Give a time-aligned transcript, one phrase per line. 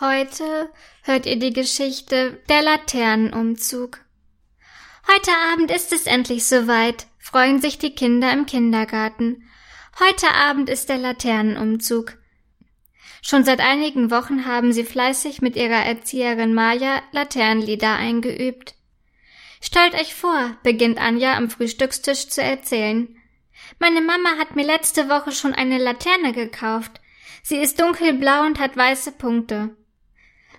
[0.00, 0.70] Heute
[1.02, 4.00] hört ihr die Geschichte Der Laternenumzug.
[5.06, 9.46] Heute Abend ist es endlich soweit, freuen sich die Kinder im Kindergarten.
[9.98, 12.16] Heute Abend ist der Laternenumzug.
[13.20, 18.76] Schon seit einigen Wochen haben sie fleißig mit ihrer Erzieherin Maja Laternenlieder eingeübt.
[19.60, 23.18] Stellt euch vor, beginnt Anja am Frühstückstisch zu erzählen.
[23.78, 27.02] Meine Mama hat mir letzte Woche schon eine Laterne gekauft.
[27.42, 29.76] Sie ist dunkelblau und hat weiße Punkte.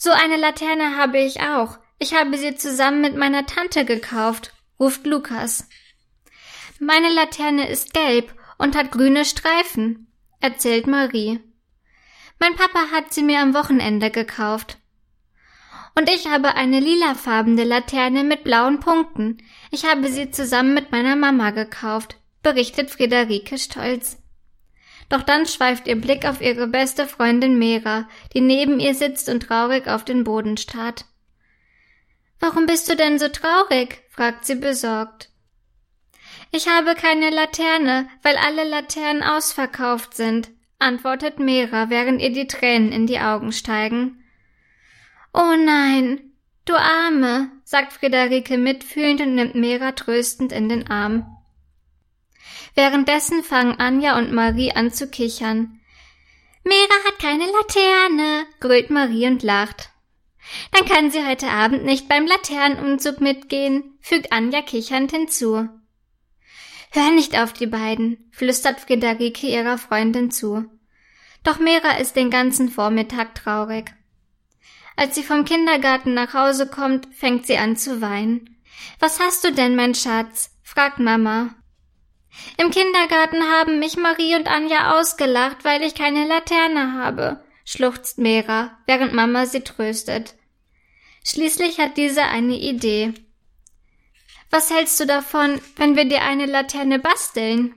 [0.00, 1.76] So eine Laterne habe ich auch.
[1.98, 5.68] Ich habe sie zusammen mit meiner Tante gekauft, ruft Lukas.
[6.78, 10.06] Meine Laterne ist gelb und hat grüne Streifen,
[10.40, 11.40] erzählt Marie.
[12.38, 14.78] Mein Papa hat sie mir am Wochenende gekauft.
[15.96, 19.38] Und ich habe eine lilafarbene Laterne mit blauen Punkten.
[19.72, 24.16] Ich habe sie zusammen mit meiner Mama gekauft, berichtet Friederike stolz.
[25.08, 29.44] Doch dann schweift ihr Blick auf ihre beste Freundin Mera, die neben ihr sitzt und
[29.44, 31.06] traurig auf den Boden starrt.
[32.40, 34.02] Warum bist du denn so traurig?
[34.10, 35.30] fragt sie besorgt.
[36.50, 42.92] Ich habe keine Laterne, weil alle Laternen ausverkauft sind, antwortet Mera, während ihr die Tränen
[42.92, 44.24] in die Augen steigen.
[45.34, 46.32] Oh nein,
[46.64, 51.37] du Arme, sagt Friederike mitfühlend und nimmt Mera tröstend in den Arm.
[52.74, 55.80] Währenddessen fangen Anja und Marie an zu kichern.
[56.64, 59.90] Mera hat keine Laterne, grölt Marie und lacht.
[60.72, 65.68] Dann kann sie heute Abend nicht beim Laternenumzug mitgehen, fügt Anja kichernd hinzu.
[66.90, 70.64] Hör nicht auf die beiden, flüstert Friederike ihrer Freundin zu.
[71.44, 73.92] Doch Mera ist den ganzen Vormittag traurig.
[74.96, 78.58] Als sie vom Kindergarten nach Hause kommt, fängt sie an zu weinen.
[78.98, 80.50] Was hast du denn, mein Schatz?
[80.62, 81.54] fragt Mama.
[82.56, 88.78] Im Kindergarten haben mich Marie und Anja ausgelacht, weil ich keine Laterne habe, schluchzt Mera,
[88.86, 90.34] während Mama sie tröstet.
[91.24, 93.14] Schließlich hat diese eine Idee.
[94.50, 97.74] Was hältst du davon, wenn wir dir eine Laterne basteln?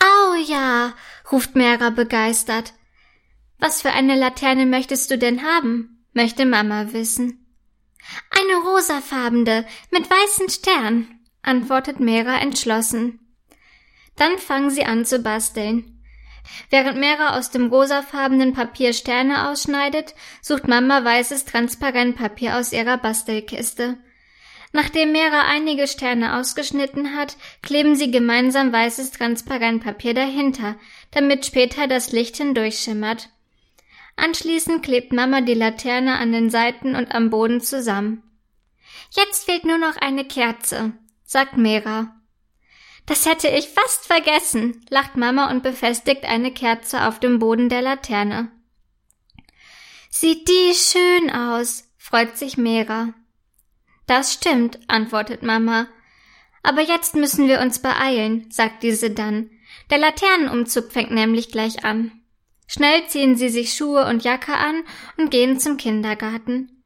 [0.00, 0.94] Au ja,
[1.32, 2.72] ruft Mera begeistert.
[3.58, 6.04] Was für eine Laterne möchtest du denn haben?
[6.12, 7.46] möchte Mama wissen.
[8.30, 13.25] Eine rosafarbene mit weißen Stern, antwortet Mera entschlossen.
[14.16, 15.92] Dann fangen sie an zu basteln.
[16.70, 23.98] Während Mera aus dem rosafarbenen Papier Sterne ausschneidet, sucht Mama weißes Transparentpapier aus ihrer Bastelkiste.
[24.72, 30.76] Nachdem Mera einige Sterne ausgeschnitten hat, kleben sie gemeinsam weißes Transparentpapier dahinter,
[31.12, 33.30] damit später das Licht hindurchschimmert.
[34.16, 38.22] Anschließend klebt Mama die Laterne an den Seiten und am Boden zusammen.
[39.10, 40.92] Jetzt fehlt nur noch eine Kerze,
[41.24, 42.15] sagt Mera.
[43.06, 47.82] Das hätte ich fast vergessen, lacht Mama und befestigt eine Kerze auf dem Boden der
[47.82, 48.50] Laterne.
[50.10, 53.14] Sieht die schön aus, freut sich Mera.
[54.06, 55.88] Das stimmt, antwortet Mama.
[56.62, 59.50] Aber jetzt müssen wir uns beeilen, sagt diese dann.
[59.90, 62.12] Der Laternenumzug fängt nämlich gleich an.
[62.66, 64.82] Schnell ziehen sie sich Schuhe und Jacke an
[65.16, 66.82] und gehen zum Kindergarten.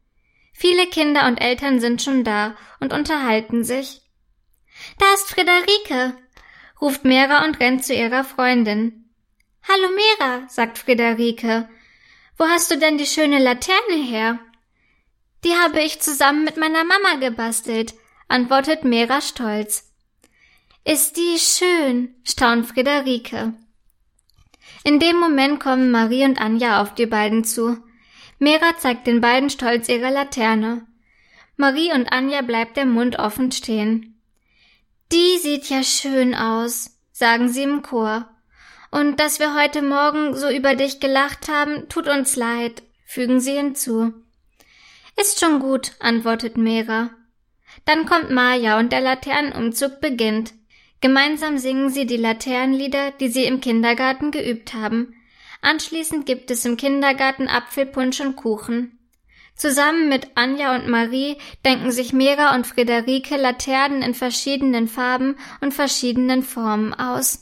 [0.53, 4.03] Viele Kinder und Eltern sind schon da und unterhalten sich.
[4.99, 6.17] Da ist Friederike,
[6.81, 9.11] ruft Mera und rennt zu ihrer Freundin.
[9.69, 11.69] Hallo Mera, sagt Friederike.
[12.37, 14.39] Wo hast du denn die schöne Laterne her?
[15.45, 17.95] Die habe ich zusammen mit meiner Mama gebastelt,
[18.29, 19.93] antwortet Mera stolz.
[20.85, 23.55] Ist die schön, staunt Friederike.
[24.85, 27.79] In dem Moment kommen Marie und Anja auf die beiden zu.
[28.39, 30.87] Mera zeigt den beiden stolz ihre Laterne.
[31.57, 34.20] Marie und Anja bleibt der Mund offen stehen.
[35.13, 38.29] Die sieht ja schön aus, sagen sie im Chor.
[38.93, 43.57] Und dass wir heute Morgen so über dich gelacht haben, tut uns leid, fügen sie
[43.57, 44.13] hinzu.
[45.21, 47.11] Ist schon gut, antwortet Mera.
[47.85, 50.55] Dann kommt Maja und der Laternenumzug beginnt.
[51.01, 55.15] Gemeinsam singen sie die Laternenlieder, die sie im Kindergarten geübt haben.
[55.61, 59.00] Anschließend gibt es im Kindergarten Apfelpunsch und Kuchen.
[59.61, 61.37] Zusammen mit Anja und Marie
[61.67, 67.39] denken sich Mera und Friederike Laternen in verschiedenen Farben und verschiedenen Formen aus.